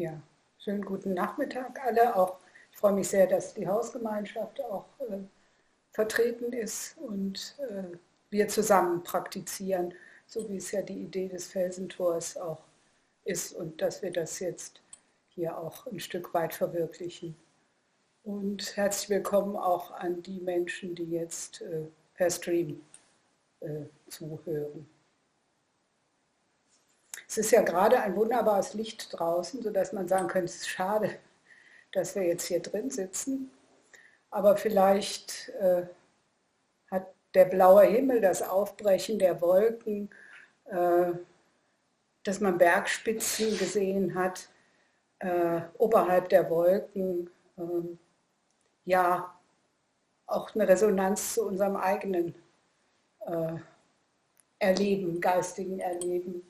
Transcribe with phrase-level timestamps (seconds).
[0.00, 0.18] Ja,
[0.56, 2.16] schönen guten Nachmittag alle.
[2.16, 2.38] Auch
[2.72, 5.18] ich freue mich sehr, dass die Hausgemeinschaft auch äh,
[5.92, 7.98] vertreten ist und äh,
[8.30, 9.92] wir zusammen praktizieren,
[10.26, 12.62] so wie es ja die Idee des Felsentors auch
[13.26, 14.80] ist und dass wir das jetzt
[15.34, 17.36] hier auch ein Stück weit verwirklichen.
[18.24, 21.82] Und herzlich willkommen auch an die Menschen, die jetzt äh,
[22.14, 22.80] per Stream
[23.60, 24.88] äh, zuhören.
[27.40, 31.10] Ist ja gerade ein wunderbares Licht draußen, sodass man sagen könnte, es ist schade,
[31.90, 33.50] dass wir jetzt hier drin sitzen.
[34.30, 35.84] Aber vielleicht äh,
[36.90, 40.10] hat der blaue Himmel, das Aufbrechen der Wolken,
[40.66, 41.12] äh,
[42.24, 44.50] dass man Bergspitzen gesehen hat,
[45.20, 47.98] äh, oberhalb der Wolken, ähm,
[48.84, 49.34] ja,
[50.26, 52.34] auch eine Resonanz zu unserem eigenen
[53.20, 53.54] äh,
[54.58, 56.49] Erleben, geistigen Erleben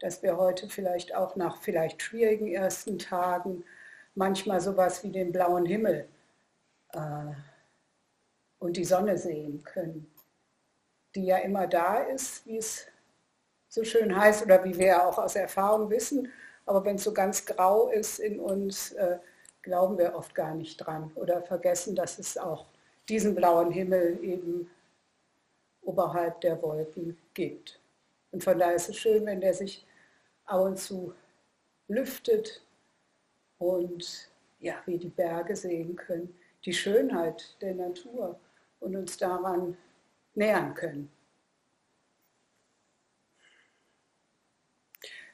[0.00, 3.64] dass wir heute vielleicht auch nach vielleicht schwierigen ersten Tagen
[4.14, 6.08] manchmal sowas wie den blauen Himmel
[6.92, 6.98] äh,
[8.58, 10.10] und die Sonne sehen können,
[11.14, 12.86] die ja immer da ist, wie es
[13.68, 16.30] so schön heißt oder wie wir ja auch aus Erfahrung wissen.
[16.64, 19.18] Aber wenn es so ganz grau ist in uns, äh,
[19.62, 22.66] glauben wir oft gar nicht dran oder vergessen, dass es auch
[23.08, 24.70] diesen blauen Himmel eben
[25.82, 27.80] oberhalb der Wolken gibt.
[28.36, 29.86] Und von daher ist es schön, wenn der sich
[30.44, 31.14] ab und zu
[31.88, 32.62] lüftet
[33.56, 38.38] und ja, wir die Berge sehen können, die Schönheit der Natur
[38.78, 39.78] und uns daran
[40.34, 41.10] nähern können.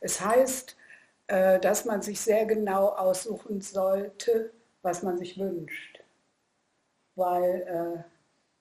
[0.01, 0.77] Es heißt,
[1.27, 4.53] äh, dass man sich sehr genau aussuchen sollte,
[4.83, 6.05] was man sich wünscht,
[7.17, 8.05] weil äh,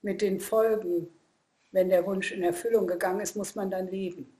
[0.01, 1.09] mit den Folgen,
[1.71, 4.37] wenn der Wunsch in Erfüllung gegangen ist, muss man dann leben.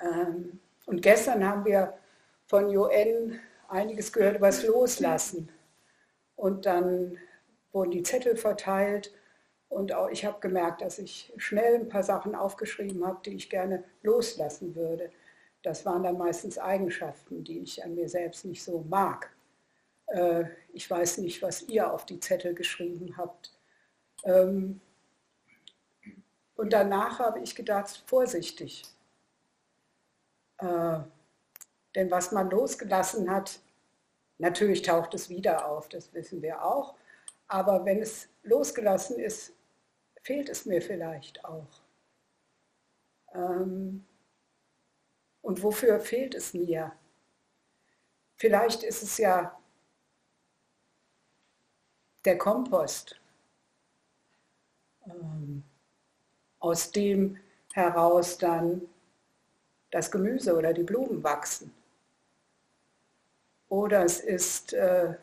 [0.00, 1.94] Ähm, und gestern haben wir
[2.46, 5.50] von UN einiges gehört über das Loslassen.
[6.36, 7.18] Und dann
[7.72, 9.12] wurden die Zettel verteilt
[9.68, 13.48] und auch ich habe gemerkt, dass ich schnell ein paar Sachen aufgeschrieben habe, die ich
[13.48, 15.10] gerne loslassen würde.
[15.62, 19.30] Das waren dann meistens Eigenschaften, die ich an mir selbst nicht so mag.
[20.08, 23.52] Äh, ich weiß nicht, was ihr auf die Zettel geschrieben habt.
[24.24, 24.80] Ähm,
[26.62, 28.84] und danach habe ich gedacht, vorsichtig.
[30.58, 31.00] Äh,
[31.96, 33.58] denn was man losgelassen hat,
[34.38, 36.94] natürlich taucht es wieder auf, das wissen wir auch.
[37.48, 39.54] Aber wenn es losgelassen ist,
[40.22, 41.80] fehlt es mir vielleicht auch.
[43.34, 44.06] Ähm,
[45.40, 46.92] und wofür fehlt es mir?
[48.36, 49.60] Vielleicht ist es ja
[52.24, 53.20] der Kompost,
[55.06, 55.64] ähm,
[56.62, 57.38] aus dem
[57.74, 58.82] heraus dann
[59.90, 61.74] das Gemüse oder die Blumen wachsen.
[63.68, 65.14] Oder es ist, äh,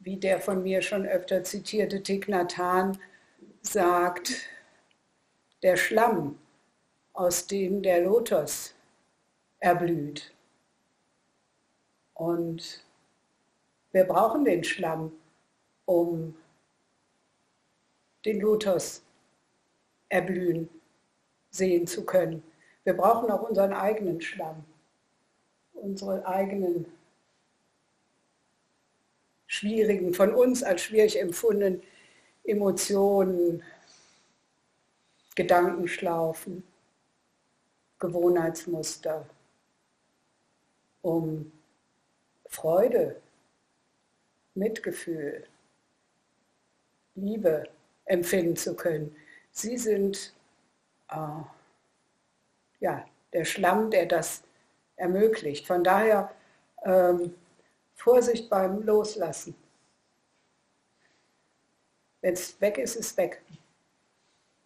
[0.00, 2.56] wie der von mir schon öfter zitierte Thich Nhat
[3.62, 4.48] sagt,
[5.62, 6.38] der Schlamm,
[7.14, 8.74] aus dem der Lotus
[9.60, 10.34] erblüht.
[12.14, 12.84] Und
[13.92, 15.12] wir brauchen den Schlamm,
[15.84, 16.36] um
[18.24, 19.02] den Lotus
[20.12, 20.68] erblühen
[21.50, 22.42] sehen zu können.
[22.84, 24.64] Wir brauchen auch unseren eigenen Schlamm,
[25.72, 26.86] unsere eigenen
[29.46, 31.82] schwierigen, von uns als schwierig empfundenen
[32.44, 33.62] Emotionen,
[35.34, 36.62] Gedankenschlaufen,
[37.98, 39.26] Gewohnheitsmuster,
[41.00, 41.52] um
[42.46, 43.20] Freude,
[44.54, 45.46] Mitgefühl,
[47.14, 47.64] Liebe
[48.04, 49.16] empfinden zu können.
[49.52, 50.34] Sie sind
[51.08, 51.42] äh,
[52.80, 54.42] ja, der Schlamm, der das
[54.96, 55.66] ermöglicht.
[55.66, 56.34] Von daher
[56.84, 57.34] ähm,
[57.94, 59.54] Vorsicht beim Loslassen.
[62.20, 63.42] Wenn es weg ist, ist weg.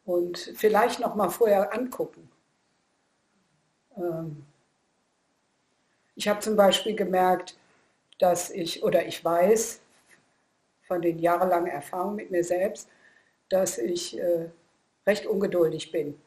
[0.04, 2.30] Und vielleicht noch mal vorher angucken.
[3.96, 4.46] Ähm,
[6.14, 7.58] ich habe zum Beispiel gemerkt,
[8.18, 9.80] dass ich, oder ich weiß
[10.86, 12.88] von den jahrelangen Erfahrungen mit mir selbst,
[13.48, 14.48] dass ich äh,
[15.06, 16.18] recht ungeduldig bin,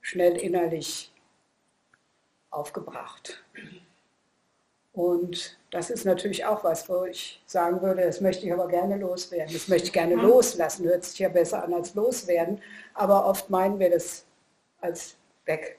[0.00, 1.12] schnell innerlich
[2.50, 3.44] aufgebracht.
[4.92, 8.96] Und das ist natürlich auch was, wo ich sagen würde, das möchte ich aber gerne
[8.96, 9.52] loswerden.
[9.52, 10.86] Das möchte ich gerne loslassen.
[10.86, 12.62] Hört sich ja besser an als loswerden.
[12.94, 14.24] Aber oft meinen wir das
[14.80, 15.78] als weg.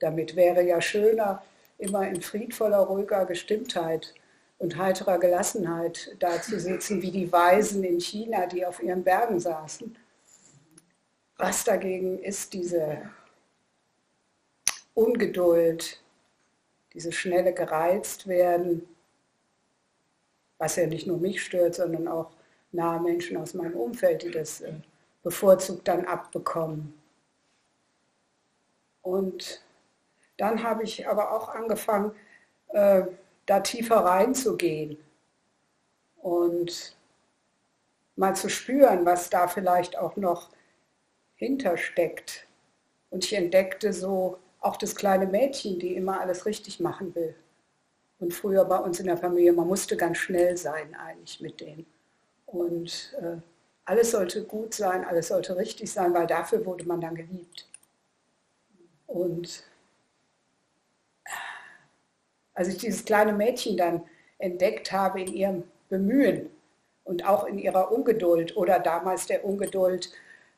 [0.00, 1.40] Damit wäre ja schöner,
[1.78, 4.12] immer in friedvoller, ruhiger Gestimmtheit
[4.58, 9.38] und heiterer Gelassenheit da zu sitzen, wie die Weisen in China, die auf ihren Bergen
[9.38, 9.96] saßen.
[11.36, 13.10] Was dagegen ist diese
[14.94, 16.00] Ungeduld,
[16.92, 18.86] diese schnelle gereizt werden,
[20.58, 22.30] was ja nicht nur mich stört, sondern auch
[22.70, 24.74] nahe Menschen aus meinem Umfeld, die das äh,
[25.22, 26.94] bevorzugt dann abbekommen.
[29.02, 29.62] Und
[30.36, 32.12] dann habe ich aber auch angefangen,
[32.68, 33.02] äh,
[33.46, 34.96] da tiefer reinzugehen
[36.16, 36.96] und
[38.16, 40.50] mal zu spüren, was da vielleicht auch noch
[41.42, 42.46] hintersteckt.
[43.10, 47.34] Und ich entdeckte so auch das kleine Mädchen, die immer alles richtig machen will.
[48.20, 51.84] Und früher bei uns in der Familie, man musste ganz schnell sein eigentlich mit denen.
[52.46, 53.38] Und äh,
[53.84, 57.68] alles sollte gut sein, alles sollte richtig sein, weil dafür wurde man dann geliebt.
[59.08, 59.64] Und
[62.54, 64.02] als ich dieses kleine Mädchen dann
[64.38, 66.50] entdeckt habe in ihrem Bemühen
[67.04, 70.12] und auch in ihrer Ungeduld oder damals der Ungeduld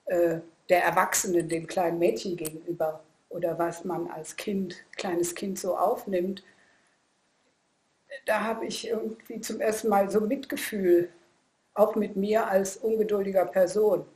[0.07, 5.77] äh, der Erwachsenen dem kleinen Mädchen gegenüber oder was man als Kind, kleines Kind so
[5.77, 6.43] aufnimmt,
[8.27, 11.11] da habe ich irgendwie zum ersten Mal so Mitgefühl,
[11.75, 14.07] auch mit mir als ungeduldiger Person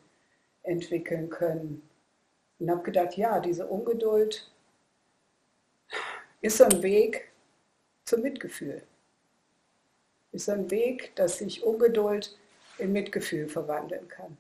[0.62, 1.82] entwickeln können.
[2.58, 4.50] Und habe gedacht, ja, diese Ungeduld
[6.40, 7.30] ist so ein Weg
[8.04, 8.82] zum Mitgefühl.
[10.32, 12.36] Ist ein Weg, dass sich Ungeduld
[12.78, 14.36] in Mitgefühl verwandeln kann.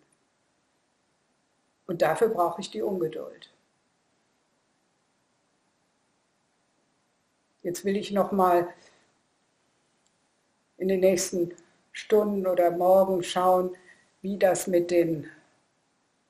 [1.88, 3.50] Und dafür brauche ich die Ungeduld.
[7.62, 8.68] Jetzt will ich noch mal
[10.76, 11.54] in den nächsten
[11.92, 13.74] Stunden oder morgen schauen,
[14.20, 15.28] wie das mit den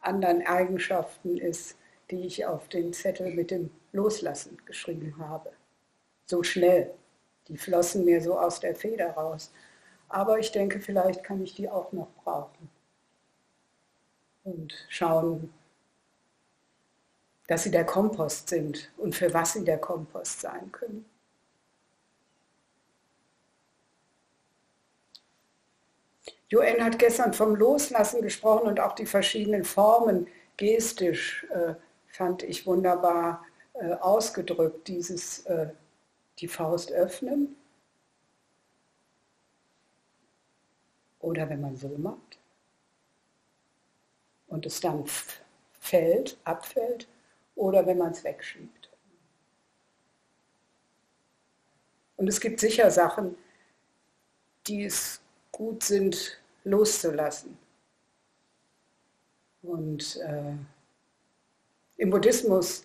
[0.00, 1.76] anderen Eigenschaften ist,
[2.12, 5.52] die ich auf den Zettel mit dem Loslassen geschrieben habe.
[6.24, 6.94] So schnell.
[7.48, 9.52] Die flossen mir so aus der Feder raus.
[10.08, 12.70] Aber ich denke, vielleicht kann ich die auch noch brauchen
[14.52, 15.52] und schauen,
[17.46, 21.04] dass sie der Kompost sind und für was sie der Kompost sein können.
[26.50, 31.74] Joanne hat gestern vom Loslassen gesprochen und auch die verschiedenen Formen gestisch äh,
[32.06, 33.44] fand ich wunderbar
[33.74, 34.88] äh, ausgedrückt.
[34.88, 35.68] Dieses äh,
[36.38, 37.56] die Faust öffnen
[41.20, 42.37] oder wenn man so macht
[44.48, 45.04] und es dann
[45.80, 47.08] fällt, abfällt
[47.54, 48.90] oder wenn man es wegschiebt.
[52.16, 53.36] Und es gibt sicher Sachen,
[54.66, 55.20] die es
[55.52, 57.56] gut sind, loszulassen.
[59.62, 60.52] Und äh,
[61.96, 62.84] im Buddhismus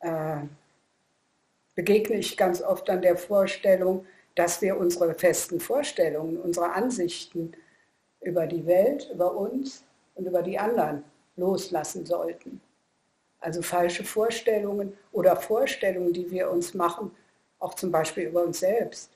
[0.00, 0.40] äh,
[1.74, 7.52] begegne ich ganz oft an der Vorstellung, dass wir unsere festen Vorstellungen, unsere Ansichten
[8.20, 9.84] über die Welt, über uns
[10.18, 11.04] und über die anderen
[11.36, 12.60] loslassen sollten.
[13.40, 17.12] Also falsche Vorstellungen oder Vorstellungen, die wir uns machen,
[17.60, 19.10] auch zum Beispiel über uns selbst.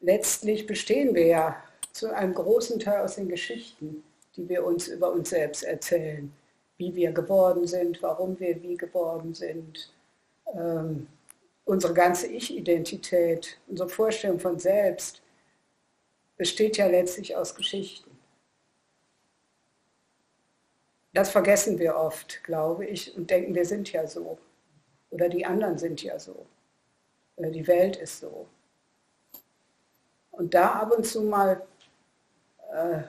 [0.00, 1.62] Letztlich bestehen wir ja
[1.92, 4.02] zu einem großen Teil aus den Geschichten,
[4.36, 6.32] die wir uns über uns selbst erzählen.
[6.78, 9.92] Wie wir geworden sind, warum wir wie geworden sind.
[10.54, 11.06] Ähm,
[11.64, 15.20] unsere ganze Ich-Identität, unsere Vorstellung von selbst
[16.36, 18.11] besteht ja letztlich aus Geschichten.
[21.12, 24.38] Das vergessen wir oft, glaube ich, und denken, wir sind ja so.
[25.10, 26.46] Oder die anderen sind ja so.
[27.36, 28.46] Oder die Welt ist so.
[30.30, 31.62] Und da ab und zu mal
[32.72, 33.02] äh,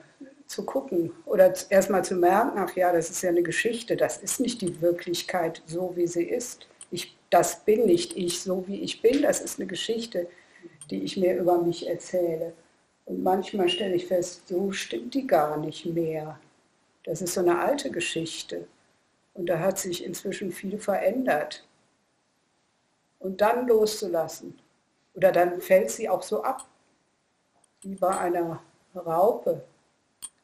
[0.45, 4.39] zu gucken oder erstmal zu merken, ach ja, das ist ja eine Geschichte, das ist
[4.39, 6.67] nicht die Wirklichkeit so, wie sie ist.
[6.91, 10.27] Ich, das bin nicht ich so, wie ich bin, das ist eine Geschichte,
[10.89, 12.53] die ich mir über mich erzähle.
[13.05, 16.39] Und manchmal stelle ich fest, so stimmt die gar nicht mehr.
[17.03, 18.67] Das ist so eine alte Geschichte.
[19.33, 21.65] Und da hat sich inzwischen viel verändert.
[23.19, 24.59] Und dann loszulassen.
[25.13, 26.67] Oder dann fällt sie auch so ab,
[27.81, 28.61] wie bei einer
[28.95, 29.63] Raupe,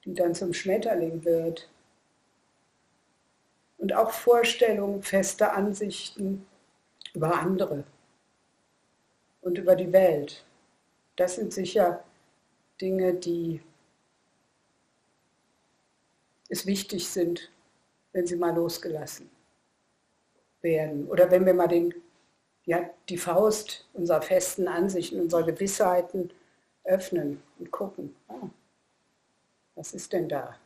[0.06, 1.70] die dann zum Schmetterling wird.
[3.78, 6.46] Und auch Vorstellungen, feste Ansichten
[7.14, 7.84] über andere
[9.42, 10.44] und über die Welt.
[11.16, 12.04] Das sind sicher
[12.82, 13.62] Dinge, die
[16.50, 17.52] es wichtig sind,
[18.12, 19.30] wenn sie mal losgelassen
[20.62, 21.08] werden.
[21.08, 21.94] Oder wenn wir mal den,
[22.66, 26.32] ja, die Faust unserer festen Ansichten, unserer Gewissheiten
[26.84, 28.50] öffnen und gucken, ah,
[29.76, 30.58] was ist denn da?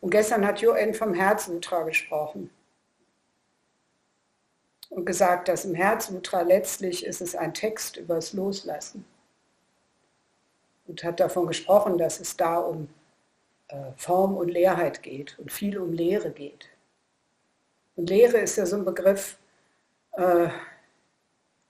[0.00, 2.50] Und gestern hat Joen vom Herzsutra gesprochen
[4.88, 9.04] und gesagt, dass im Herzsutra letztlich ist es ein Text über das Loslassen
[10.86, 12.88] und hat davon gesprochen, dass es da um
[13.68, 16.68] äh, Form und Leerheit geht und viel um Leere geht.
[17.96, 19.38] Und Lehre ist ja so ein Begriff,
[20.12, 20.48] äh,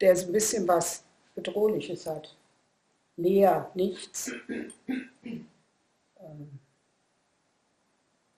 [0.00, 1.04] der so ein bisschen was
[1.34, 2.36] Bedrohliches hat.
[3.16, 4.30] Leer, nichts.
[6.18, 6.58] Ähm,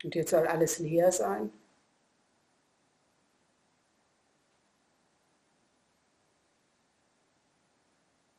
[0.04, 1.50] und jetzt soll alles leer sein.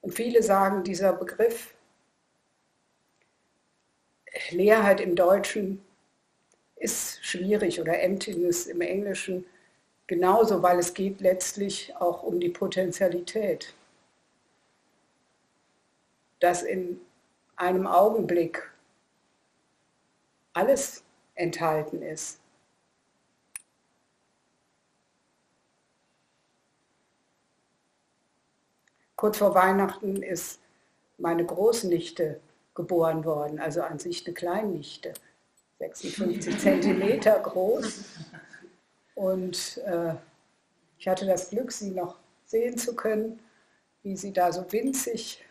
[0.01, 1.75] Und viele sagen, dieser Begriff
[4.51, 5.83] Leerheit im Deutschen
[6.75, 9.45] ist schwierig oder Emptiness im Englischen
[10.07, 13.73] genauso, weil es geht letztlich auch um die Potentialität.
[16.39, 16.99] Dass in
[17.55, 18.71] einem Augenblick
[20.53, 21.03] alles
[21.35, 22.39] enthalten ist.
[29.15, 30.61] Kurz vor Weihnachten ist
[31.17, 32.39] meine Großnichte
[32.79, 35.11] geboren worden, also an sich eine Kleinnichte,
[35.79, 38.05] 56 Zentimeter groß.
[39.15, 40.13] Und äh,
[40.97, 43.39] ich hatte das Glück, sie noch sehen zu können,
[44.01, 45.43] wie sie da so winzig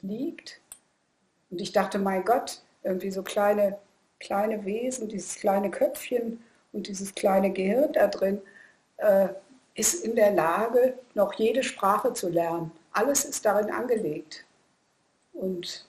[0.00, 0.62] liegt.
[1.50, 3.78] Und ich dachte, mein Gott, irgendwie so kleine,
[4.18, 8.40] kleine Wesen, dieses kleine Köpfchen und dieses kleine Gehirn da drin,
[8.96, 9.28] äh,
[9.74, 12.72] ist in der Lage, noch jede Sprache zu lernen.
[12.92, 14.46] Alles ist darin angelegt.
[15.34, 15.85] Und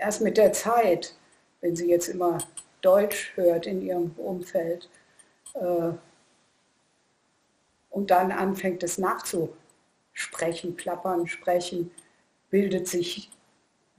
[0.00, 1.14] erst mit der Zeit,
[1.60, 2.38] wenn sie jetzt immer
[2.80, 4.88] Deutsch hört in ihrem Umfeld
[5.54, 5.92] äh,
[7.90, 11.90] und dann anfängt es nachzusprechen, plappern, sprechen,
[12.48, 13.30] bildet sich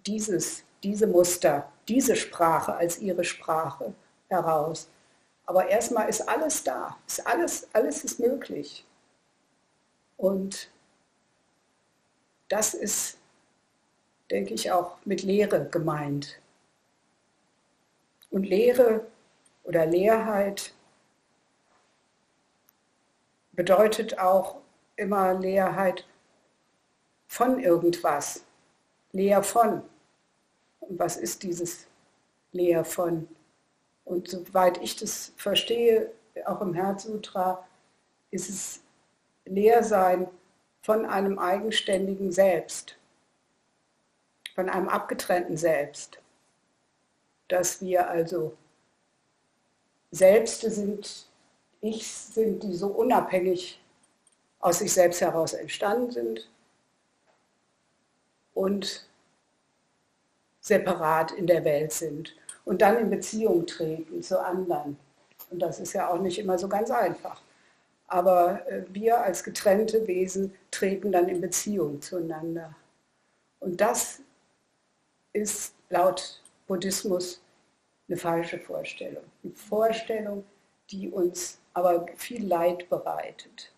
[0.05, 3.93] dieses, diese Muster, diese Sprache als ihre Sprache
[4.29, 4.89] heraus.
[5.45, 8.85] Aber erstmal ist alles da, ist alles, alles ist möglich.
[10.17, 10.71] Und
[12.47, 13.17] das ist,
[14.31, 16.39] denke ich, auch mit Lehre gemeint.
[18.29, 19.05] Und Lehre
[19.63, 20.73] oder Leerheit
[23.51, 24.57] bedeutet auch
[24.95, 26.07] immer Leerheit
[27.27, 28.45] von irgendwas.
[29.11, 29.83] Leer von.
[30.79, 31.87] Und was ist dieses
[32.53, 33.27] Leer von?
[34.05, 36.11] Und soweit ich das verstehe,
[36.45, 37.67] auch im Herzsutra,
[38.31, 38.81] ist es
[39.45, 40.27] Leersein
[40.81, 42.97] von einem eigenständigen Selbst,
[44.61, 46.19] von einem abgetrennten Selbst,
[47.47, 48.55] dass wir also
[50.11, 51.25] Selbste sind,
[51.83, 53.81] Ich sind, die so unabhängig
[54.59, 56.49] aus sich selbst heraus entstanden sind
[58.53, 59.07] und
[60.59, 64.95] separat in der Welt sind und dann in Beziehung treten zu anderen.
[65.49, 67.41] Und das ist ja auch nicht immer so ganz einfach.
[68.05, 72.75] Aber äh, wir als getrennte Wesen treten dann in Beziehung zueinander.
[73.59, 74.21] Und das
[75.33, 77.41] ist laut Buddhismus
[78.07, 79.23] eine falsche Vorstellung.
[79.43, 80.43] Eine Vorstellung,
[80.89, 83.71] die uns aber viel Leid bereitet.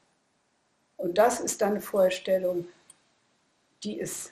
[0.98, 2.68] Und das ist dann eine Vorstellung,
[3.84, 4.32] die es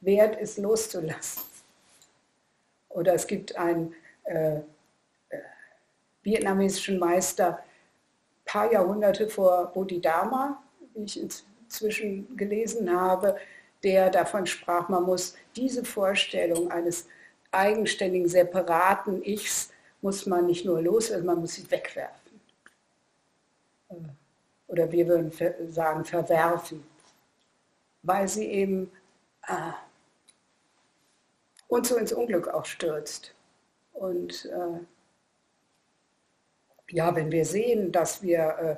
[0.00, 1.42] wert ist, loszulassen.
[2.88, 3.94] Oder es gibt einen
[4.24, 4.62] äh, äh,
[6.22, 7.62] vietnamesischen Meister,
[8.44, 10.62] paar Jahrhunderte vor Bodhidharma,
[10.94, 13.36] wie ich inzwischen gelesen habe,
[13.82, 17.06] der davon sprach, man muss diese Vorstellung eines
[17.50, 19.70] eigenständigen, separaten Ichs,
[20.00, 22.40] muss man nicht nur loslassen, man muss sie wegwerfen.
[23.90, 23.94] Äh,
[24.68, 25.32] oder wir würden
[25.70, 26.84] sagen, verwerfen,
[28.02, 28.92] weil sie eben
[29.46, 29.72] äh,
[31.68, 33.34] uns so ins Unglück auch stürzt.
[33.92, 34.80] Und äh,
[36.90, 38.76] ja, wenn wir sehen, dass wir, äh,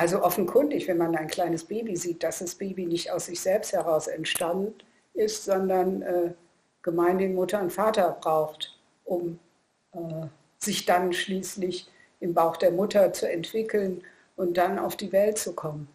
[0.00, 3.74] also offenkundig, wenn man ein kleines Baby sieht, dass das Baby nicht aus sich selbst
[3.74, 4.72] heraus entstanden
[5.12, 6.32] ist, sondern äh,
[6.80, 9.38] Gemeinde Mutter und Vater braucht, um
[9.92, 10.26] äh,
[10.58, 11.86] sich dann schließlich
[12.20, 14.02] im Bauch der Mutter zu entwickeln
[14.36, 15.86] und dann auf die Welt zu kommen.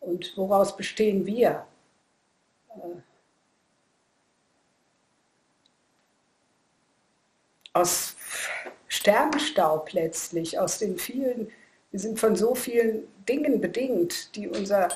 [0.00, 1.66] Und woraus bestehen wir?
[7.74, 8.16] aus
[8.88, 11.50] Sternenstaub letztlich, aus den vielen,
[11.92, 14.88] wir sind von so vielen Dingen bedingt, die unser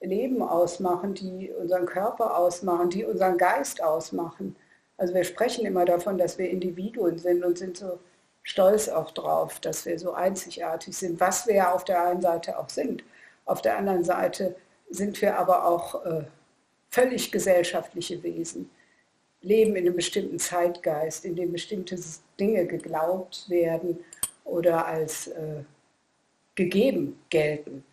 [0.00, 4.54] Leben ausmachen, die unseren Körper ausmachen, die unseren Geist ausmachen.
[4.96, 7.98] Also wir sprechen immer davon, dass wir Individuen sind und sind so
[8.44, 12.58] stolz auch drauf, dass wir so einzigartig sind, was wir ja auf der einen Seite
[12.58, 13.02] auch sind.
[13.44, 14.54] Auf der anderen Seite
[14.88, 16.24] sind wir aber auch äh,
[16.90, 18.70] völlig gesellschaftliche Wesen
[19.40, 21.96] leben in einem bestimmten Zeitgeist, in dem bestimmte
[22.38, 23.98] Dinge geglaubt werden
[24.44, 25.62] oder als äh,
[26.58, 27.84] gegeben gelten.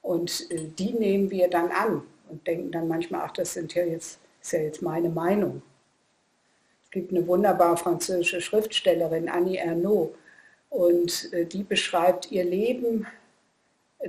[0.00, 3.84] Und äh, die nehmen wir dann an und denken dann manchmal, ach, das sind ja
[3.84, 5.62] jetzt, ist ja jetzt meine Meinung.
[6.84, 10.14] Es gibt eine wunderbare französische Schriftstellerin, Annie Ernaux,
[10.70, 13.06] Und äh, die beschreibt ihr Leben,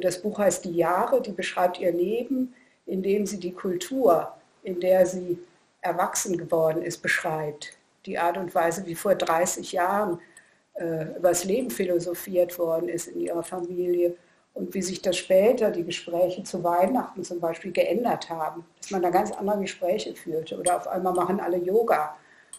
[0.02, 2.54] das Buch heißt Die Jahre, die beschreibt ihr Leben,
[2.86, 4.32] indem sie die Kultur,
[4.64, 5.38] in der sie
[5.82, 7.78] erwachsen geworden ist, beschreibt.
[8.06, 10.20] Die Art und Weise, wie vor 30 Jahren
[10.76, 14.16] äh, über das Leben philosophiert worden ist in ihrer Familie
[14.54, 18.66] und wie sich das später, die Gespräche zu Weihnachten zum Beispiel, geändert haben.
[18.82, 22.16] Dass man da ganz andere Gespräche führte oder auf einmal machen alle Yoga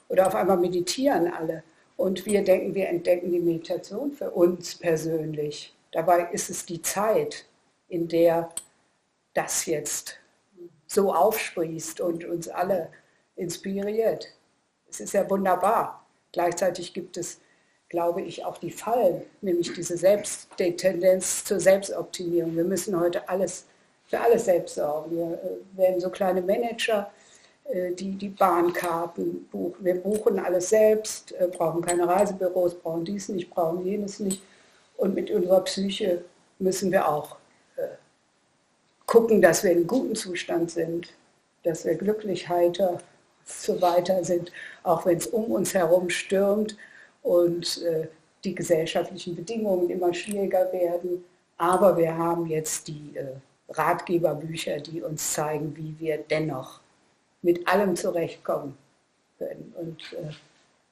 [0.08, 1.62] oder auf einmal meditieren alle.
[1.96, 5.74] Und wir denken, wir entdecken die Meditation für uns persönlich.
[5.92, 7.46] Dabei ist es die Zeit,
[7.88, 8.50] in der
[9.32, 10.18] das jetzt
[10.86, 12.90] so aufsprießt und uns alle
[13.36, 14.34] inspiriert.
[14.88, 16.06] Es ist ja wunderbar.
[16.32, 17.40] Gleichzeitig gibt es
[17.88, 22.56] glaube ich, auch die Fallen, nämlich diese Selbst, die Tendenz zur Selbstoptimierung.
[22.56, 23.66] Wir müssen heute alles
[24.06, 25.16] für alles selbst sorgen.
[25.16, 27.10] Wir äh, werden so kleine Manager,
[27.64, 29.84] äh, die die Bahnkarten buchen.
[29.84, 34.42] Wir buchen alles selbst, äh, brauchen keine Reisebüros, brauchen dies nicht, brauchen jenes nicht.
[34.96, 36.24] Und mit unserer Psyche
[36.58, 37.36] müssen wir auch
[39.04, 41.12] gucken, dass wir in gutem Zustand sind,
[41.64, 42.98] dass wir glücklich, heiter,
[43.44, 44.50] so weiter sind,
[44.82, 46.76] auch wenn es um uns herum stürmt
[47.26, 48.06] und äh,
[48.44, 51.24] die gesellschaftlichen Bedingungen immer schwieriger werden.
[51.58, 53.34] Aber wir haben jetzt die äh,
[53.68, 56.80] Ratgeberbücher, die uns zeigen, wie wir dennoch
[57.42, 58.78] mit allem zurechtkommen
[59.38, 59.74] können.
[59.76, 60.32] Und äh,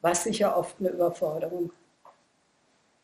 [0.00, 1.70] was sicher oft eine Überforderung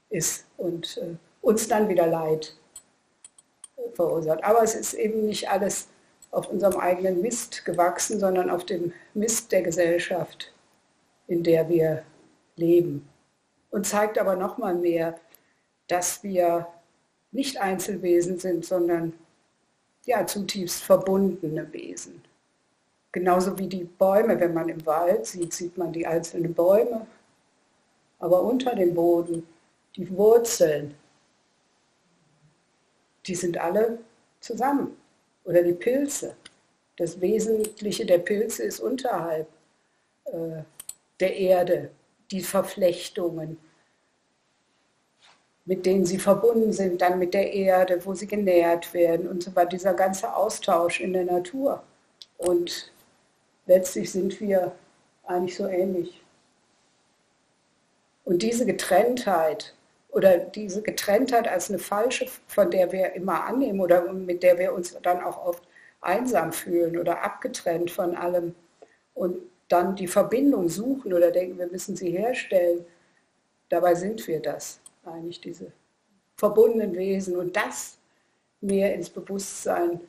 [0.08, 2.56] ist und äh, uns dann wieder Leid
[3.76, 4.42] äh, verursacht.
[4.42, 5.86] Aber es ist eben nicht alles
[6.32, 10.52] auf unserem eigenen Mist gewachsen, sondern auf dem Mist der Gesellschaft,
[11.28, 12.02] in der wir
[12.56, 13.08] leben
[13.70, 15.18] und zeigt aber noch mal mehr,
[15.86, 16.66] dass wir
[17.32, 19.12] nicht Einzelwesen sind, sondern
[20.04, 22.22] ja, zutiefst verbundene Wesen.
[23.12, 27.06] Genauso wie die Bäume, wenn man im Wald sieht, sieht man die einzelnen Bäume,
[28.18, 29.46] aber unter dem Boden,
[29.96, 30.94] die Wurzeln,
[33.26, 33.98] die sind alle
[34.40, 34.96] zusammen.
[35.44, 36.36] Oder die Pilze.
[36.96, 39.48] Das Wesentliche der Pilze ist unterhalb
[40.26, 40.62] äh,
[41.18, 41.90] der Erde
[42.30, 43.58] die Verflechtungen,
[45.64, 49.54] mit denen sie verbunden sind, dann mit der Erde, wo sie genährt werden und so
[49.54, 51.82] weiter, dieser ganze Austausch in der Natur.
[52.38, 52.92] Und
[53.66, 54.72] letztlich sind wir
[55.24, 56.22] eigentlich so ähnlich.
[58.24, 59.74] Und diese Getrenntheit
[60.08, 64.72] oder diese Getrenntheit als eine falsche, von der wir immer annehmen oder mit der wir
[64.72, 65.62] uns dann auch oft
[66.00, 68.54] einsam fühlen oder abgetrennt von allem
[69.14, 69.36] und
[69.70, 72.84] dann die Verbindung suchen oder denken, wir müssen sie herstellen.
[73.68, 75.72] Dabei sind wir das, eigentlich diese
[76.36, 77.96] verbundenen Wesen und das
[78.60, 80.00] mehr ins Bewusstsein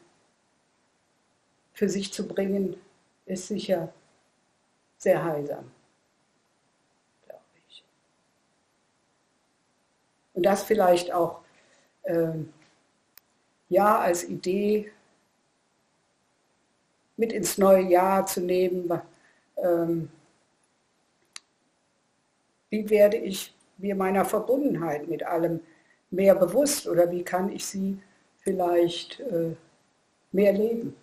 [1.74, 2.76] für sich zu bringen,
[3.26, 3.94] ist sicher
[4.98, 5.72] sehr heilsam,
[7.26, 7.84] glaube ich.
[10.34, 11.42] Und das vielleicht auch
[12.04, 12.34] äh,
[13.70, 14.92] ja als Idee
[17.16, 18.88] mit ins neue Jahr zu nehmen,
[19.62, 20.10] ähm,
[22.70, 25.60] wie werde ich mir meiner Verbundenheit mit allem
[26.10, 27.98] mehr bewusst oder wie kann ich sie
[28.40, 29.56] vielleicht äh,
[30.32, 30.96] mehr leben.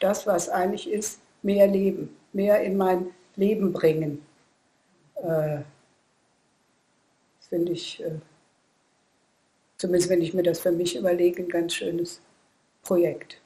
[0.00, 4.24] Das, was eigentlich ist, mehr leben, mehr in mein Leben bringen.
[5.16, 5.62] Äh,
[7.38, 8.18] das finde ich, äh,
[9.76, 12.20] zumindest wenn ich mir das für mich überlege, ein ganz schönes
[12.82, 13.40] Projekt.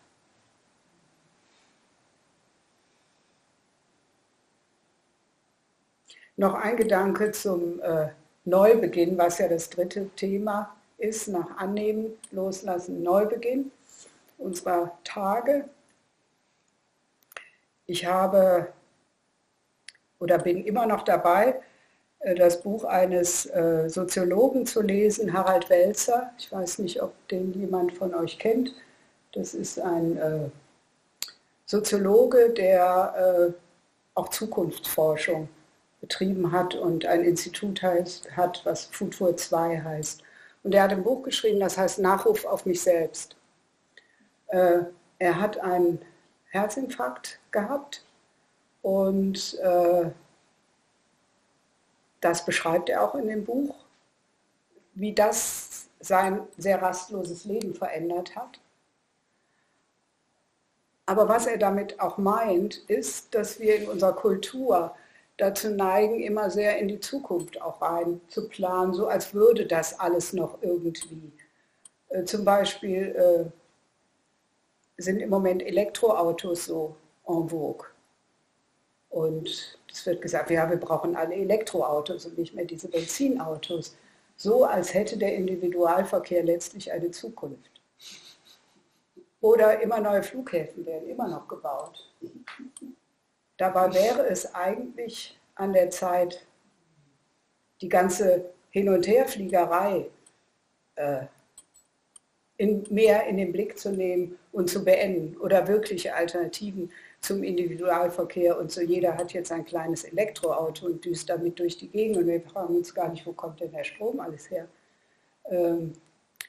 [6.42, 8.08] Noch ein Gedanke zum äh,
[8.44, 13.70] Neubeginn, was ja das dritte Thema ist, nach Annehmen, Loslassen, Neubeginn
[14.38, 15.68] unserer Tage.
[17.86, 18.72] Ich habe
[20.18, 21.62] oder bin immer noch dabei,
[22.18, 26.32] äh, das Buch eines äh, Soziologen zu lesen, Harald Welzer.
[26.38, 28.74] Ich weiß nicht, ob den jemand von euch kennt.
[29.30, 30.50] Das ist ein äh,
[31.66, 33.54] Soziologe, der
[34.14, 35.48] auch Zukunftsforschung
[36.02, 40.22] betrieben hat und ein Institut heißt, hat, was Futur 2 heißt.
[40.64, 43.36] Und er hat ein Buch geschrieben, das heißt Nachruf auf mich selbst.
[44.48, 44.80] Äh,
[45.18, 46.02] er hat einen
[46.50, 48.04] Herzinfarkt gehabt
[48.82, 50.10] und äh,
[52.20, 53.76] das beschreibt er auch in dem Buch,
[54.94, 58.60] wie das sein sehr rastloses Leben verändert hat.
[61.06, 64.96] Aber was er damit auch meint, ist, dass wir in unserer Kultur
[65.42, 69.98] dazu neigen, immer sehr in die Zukunft auch rein zu planen, so als würde das
[69.98, 71.32] alles noch irgendwie.
[72.08, 76.94] Äh, zum Beispiel äh, sind im Moment Elektroautos so
[77.26, 77.86] en vogue.
[79.10, 83.96] Und es wird gesagt, ja, wir brauchen alle Elektroautos und nicht mehr diese Benzinautos.
[84.36, 87.70] so, als hätte der Individualverkehr letztlich eine Zukunft.
[89.40, 92.08] Oder immer neue Flughäfen werden immer noch gebaut.
[93.62, 96.44] Dabei wäre es eigentlich an der Zeit,
[97.80, 100.06] die ganze Hin- und Herfliegerei
[100.96, 101.26] äh,
[102.56, 108.58] in, mehr in den Blick zu nehmen und zu beenden oder wirkliche Alternativen zum Individualverkehr
[108.58, 112.26] und so jeder hat jetzt ein kleines Elektroauto und düst damit durch die Gegend und
[112.26, 114.66] wir fragen uns gar nicht, wo kommt denn der Strom alles her.
[115.48, 115.92] Ähm,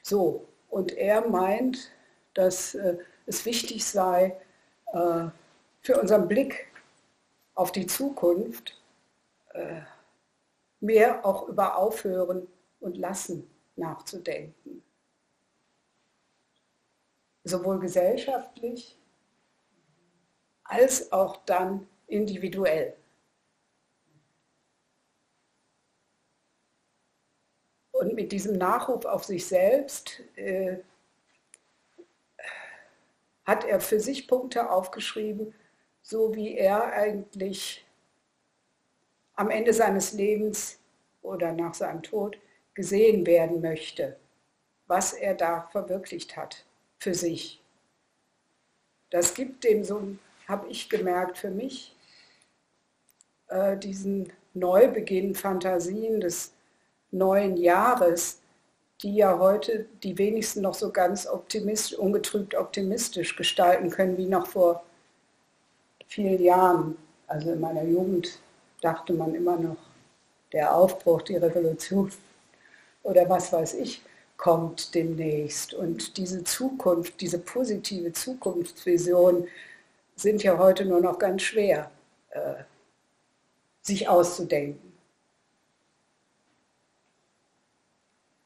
[0.02, 1.92] so, und er meint,
[2.34, 2.96] dass äh,
[3.26, 4.36] es wichtig sei,
[4.92, 5.26] äh,
[5.80, 6.73] für unseren Blick
[7.54, 8.80] auf die Zukunft
[9.50, 9.82] äh,
[10.80, 12.46] mehr auch über Aufhören
[12.80, 14.82] und Lassen nachzudenken.
[17.44, 18.98] Sowohl gesellschaftlich
[20.64, 22.96] als auch dann individuell.
[27.92, 30.78] Und mit diesem Nachruf auf sich selbst äh,
[33.44, 35.54] hat er für sich Punkte aufgeschrieben,
[36.04, 37.84] so wie er eigentlich
[39.34, 40.78] am Ende seines Lebens
[41.22, 42.38] oder nach seinem Tod
[42.74, 44.16] gesehen werden möchte,
[44.86, 46.64] was er da verwirklicht hat
[46.98, 47.62] für sich.
[49.10, 51.96] Das gibt dem so, habe ich gemerkt, für mich
[53.48, 56.52] äh, diesen Neubeginn, Fantasien des
[57.10, 58.40] neuen Jahres,
[59.00, 64.46] die ja heute die wenigsten noch so ganz optimistisch, ungetrübt optimistisch gestalten können wie noch
[64.46, 64.84] vor
[66.14, 66.96] vielen Jahren.
[67.26, 68.38] Also in meiner Jugend
[68.80, 69.76] dachte man immer noch,
[70.52, 72.12] der Aufbruch, die Revolution
[73.02, 74.02] oder was weiß ich,
[74.36, 75.74] kommt demnächst.
[75.74, 79.48] Und diese Zukunft, diese positive Zukunftsvision
[80.14, 81.90] sind ja heute nur noch ganz schwer
[82.30, 82.62] äh,
[83.82, 84.92] sich auszudenken.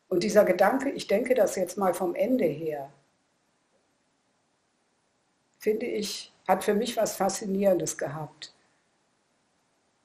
[0.08, 2.90] Und dieser Gedanke, ich denke das jetzt mal vom Ende her,
[5.58, 8.54] finde ich, hat für mich was Faszinierendes gehabt.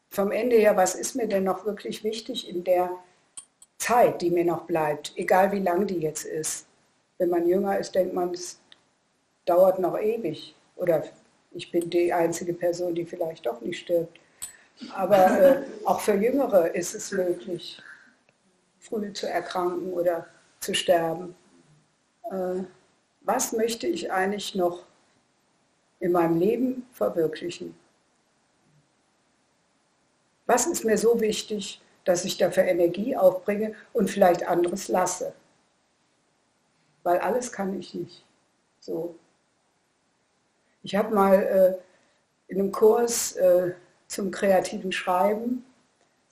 [0.09, 2.91] Vom Ende her, was ist mir denn noch wirklich wichtig in der
[3.77, 6.67] Zeit, die mir noch bleibt, egal wie lang die jetzt ist.
[7.17, 8.59] Wenn man jünger ist, denkt man, es
[9.45, 10.53] dauert noch ewig.
[10.75, 11.03] Oder
[11.51, 14.19] ich bin die einzige Person, die vielleicht doch nicht stirbt.
[14.93, 17.81] Aber äh, auch für Jüngere ist es möglich
[18.79, 20.27] früh zu erkranken oder
[20.59, 21.35] zu sterben.
[22.29, 22.63] Äh,
[23.21, 24.83] was möchte ich eigentlich noch
[26.03, 27.75] in meinem Leben verwirklichen?
[30.45, 35.33] Was ist mir so wichtig, dass ich dafür Energie aufbringe und vielleicht anderes lasse?
[37.03, 38.25] Weil alles kann ich nicht.
[38.79, 39.15] So.
[40.83, 43.73] Ich habe mal äh, in einem Kurs äh,
[44.07, 45.65] zum kreativen Schreiben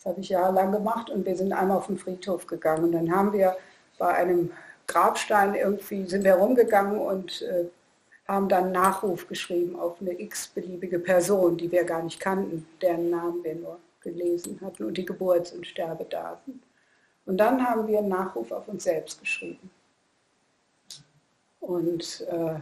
[0.01, 2.85] das habe ich jahrelang gemacht und wir sind einmal auf den Friedhof gegangen.
[2.85, 3.55] Und dann haben wir
[3.99, 4.51] bei einem
[4.87, 7.65] Grabstein irgendwie, sind wir rumgegangen und äh,
[8.31, 13.43] haben dann Nachruf geschrieben auf eine x-beliebige Person, die wir gar nicht kannten, deren Namen
[13.43, 16.61] wir nur gelesen hatten und die Geburts- und Sterbedaten.
[17.25, 19.69] Und dann haben wir einen Nachruf auf uns selbst geschrieben.
[21.59, 22.55] Und äh,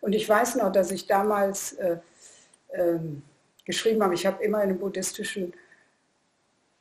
[0.00, 1.98] Und ich weiß noch, dass ich damals äh,
[2.72, 3.22] ähm,
[3.64, 5.52] geschrieben habe, ich habe immer in einem buddhistischen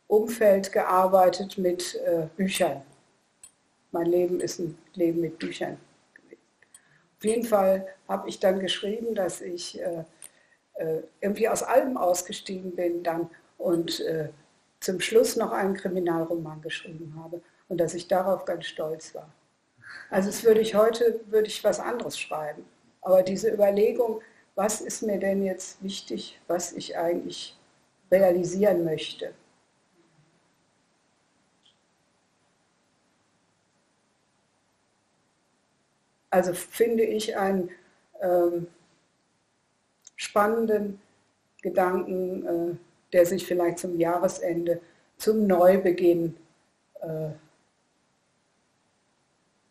[0.07, 2.81] Umfeld gearbeitet mit äh, Büchern.
[3.91, 5.77] Mein Leben ist ein Leben mit Büchern.
[7.17, 10.03] Auf jeden Fall habe ich dann geschrieben, dass ich äh,
[10.75, 14.29] äh irgendwie aus allem ausgestiegen bin dann und äh,
[14.79, 19.29] zum Schluss noch einen Kriminalroman geschrieben habe und dass ich darauf ganz stolz war.
[20.09, 22.63] Also es würde ich heute würde ich was anderes schreiben.
[23.01, 24.21] Aber diese Überlegung,
[24.55, 27.57] was ist mir denn jetzt wichtig, was ich eigentlich
[28.11, 29.33] realisieren möchte.
[36.29, 37.69] Also finde ich einen
[38.21, 38.67] ähm,
[40.15, 41.01] spannenden
[41.61, 42.75] Gedanken, äh,
[43.13, 44.79] der sich vielleicht zum Jahresende,
[45.17, 46.35] zum Neubeginn
[47.01, 47.29] äh,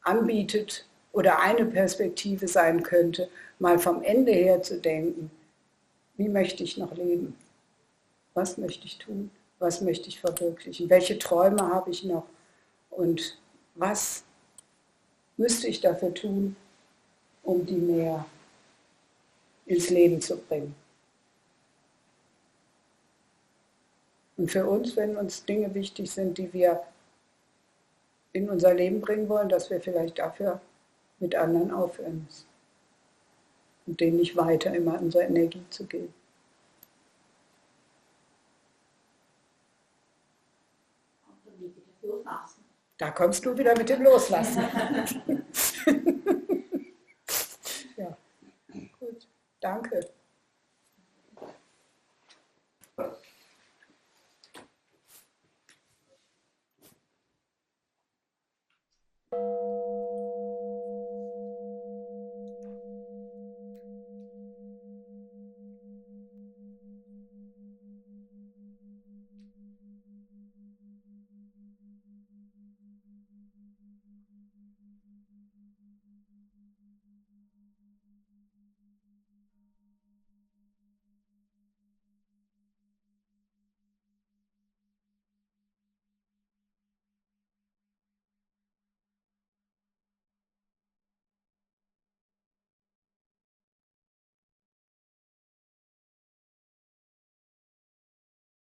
[0.02, 5.30] anbietet oder eine Perspektive sein könnte, mal vom Ende her zu denken,
[6.16, 7.36] wie möchte ich noch leben?
[8.34, 9.30] Was möchte ich tun?
[9.58, 10.90] Was möchte ich verwirklichen?
[10.90, 12.26] Welche Träume habe ich noch?
[12.90, 13.38] Und
[13.74, 14.24] was
[15.38, 16.56] müsste ich dafür tun,
[17.42, 18.26] um die mehr
[19.64, 20.74] ins Leben zu bringen?
[24.36, 26.82] Und für uns, wenn uns Dinge wichtig sind, die wir
[28.32, 30.60] in unser Leben bringen wollen, dass wir vielleicht dafür
[31.18, 32.46] mit anderen aufhören müssen.
[33.86, 36.14] Und denen nicht weiter immer unsere Energie zu geben.
[42.98, 44.64] Da kommst du wieder mit dem Loslassen.
[47.96, 48.16] ja,
[48.98, 49.28] gut,
[49.60, 50.00] danke.